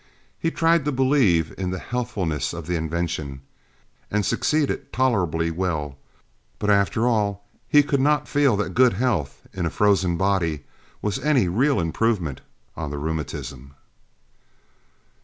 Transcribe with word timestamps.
He 0.39 0.49
tried 0.49 0.83
to 0.85 0.91
believe 0.91 1.53
in 1.59 1.69
the 1.69 1.77
healthfulness 1.77 2.53
of 2.53 2.65
the 2.65 2.73
invention, 2.75 3.41
and 4.09 4.25
succeeded 4.25 4.91
tolerably 4.91 5.51
well; 5.51 5.95
but 6.57 6.71
after 6.71 7.05
all 7.07 7.45
he 7.69 7.83
could 7.83 8.01
not 8.01 8.27
feel 8.27 8.57
that 8.57 8.73
good 8.73 8.93
health 8.93 9.43
in 9.53 9.67
a 9.67 9.69
frozen 9.69 10.17
body 10.17 10.63
was 11.03 11.19
any 11.19 11.47
real 11.47 11.79
improvement 11.79 12.41
on 12.75 12.89
the 12.89 12.97
rheumatism. 12.97 13.75